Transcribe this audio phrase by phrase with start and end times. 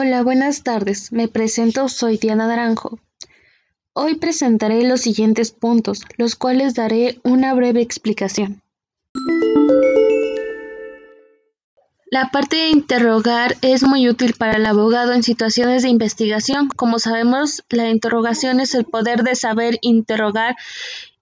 [0.00, 1.10] Hola, buenas tardes.
[1.10, 3.00] Me presento, soy Diana Naranjo.
[3.94, 8.62] Hoy presentaré los siguientes puntos, los cuales daré una breve explicación.
[12.12, 16.68] La parte de interrogar es muy útil para el abogado en situaciones de investigación.
[16.68, 20.54] Como sabemos, la interrogación es el poder de saber interrogar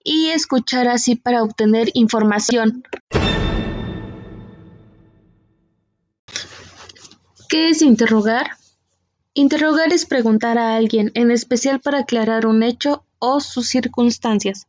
[0.03, 2.83] y escuchar así para obtener información.
[7.49, 8.51] ¿Qué es interrogar?
[9.37, 14.65] Interrogar es preguntar a alguien, en especial para aclarar un hecho o sus circunstancias.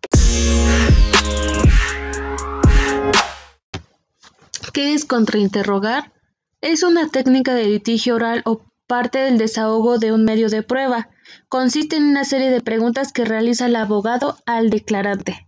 [4.74, 6.12] ¿Qué es contrainterrogar?
[6.60, 11.08] Es una técnica de litigio oral o parte del desahogo de un medio de prueba.
[11.48, 15.46] Consiste en una serie de preguntas que realiza el abogado al declarante.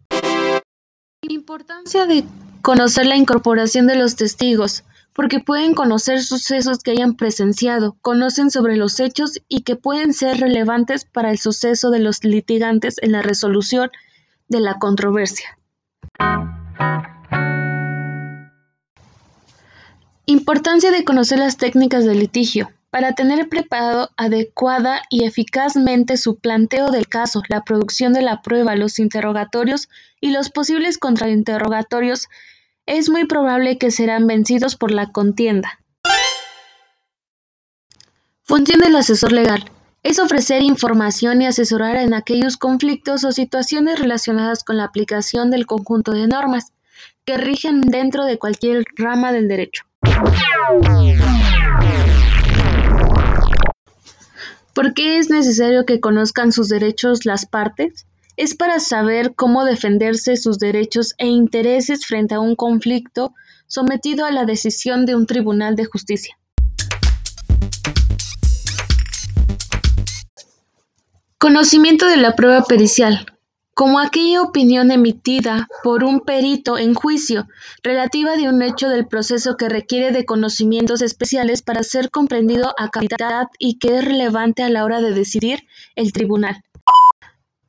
[1.29, 2.25] Importancia de
[2.63, 8.77] conocer la incorporación de los testigos porque pueden conocer sucesos que hayan presenciado, conocen sobre
[8.77, 13.23] los hechos y que pueden ser relevantes para el suceso de los litigantes en la
[13.23, 13.91] resolución
[14.49, 15.59] de la controversia.
[20.27, 22.71] Importancia de conocer las técnicas de litigio.
[22.91, 28.75] Para tener preparado adecuada y eficazmente su planteo del caso, la producción de la prueba,
[28.75, 29.89] los interrogatorios
[30.21, 32.29] y los posibles contrainterrogatorios
[32.91, 35.79] es muy probable que serán vencidos por la contienda.
[38.43, 39.65] Función del asesor legal
[40.03, 45.67] es ofrecer información y asesorar en aquellos conflictos o situaciones relacionadas con la aplicación del
[45.67, 46.73] conjunto de normas
[47.25, 49.85] que rigen dentro de cualquier rama del derecho.
[54.75, 58.07] ¿Por qué es necesario que conozcan sus derechos las partes?
[58.41, 63.35] Es para saber cómo defenderse sus derechos e intereses frente a un conflicto
[63.67, 66.39] sometido a la decisión de un tribunal de justicia.
[71.37, 73.27] Conocimiento de la prueba pericial,
[73.75, 77.47] como aquella opinión emitida por un perito en juicio
[77.83, 82.89] relativa de un hecho del proceso que requiere de conocimientos especiales para ser comprendido a
[82.89, 86.63] capacidad y que es relevante a la hora de decidir el tribunal.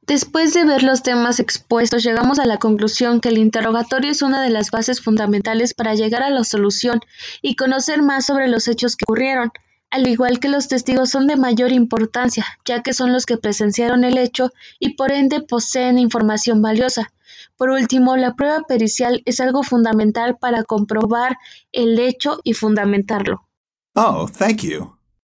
[0.08, 4.42] Después de ver los temas expuestos, llegamos a la conclusión que el interrogatorio es una
[4.42, 7.00] de las bases fundamentales para llegar a la solución
[7.42, 9.52] y conocer más sobre los hechos que ocurrieron,
[9.92, 14.04] al igual que los testigos son de mayor importancia, ya que son los que presenciaron
[14.04, 17.14] el hecho y por ende poseen información valiosa.
[17.56, 21.38] Por último, la prueba pericial es algo fundamental para comprobar
[21.72, 23.48] el hecho y fundamentarlo.
[23.94, 25.01] Oh, thank you.